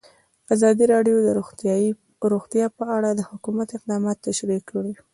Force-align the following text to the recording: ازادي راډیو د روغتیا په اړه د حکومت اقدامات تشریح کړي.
ازادي 0.53 0.85
راډیو 0.93 1.15
د 1.25 1.29
روغتیا 2.33 2.65
په 2.77 2.83
اړه 2.97 3.09
د 3.13 3.21
حکومت 3.29 3.67
اقدامات 3.77 4.17
تشریح 4.27 4.61
کړي. 4.69 4.93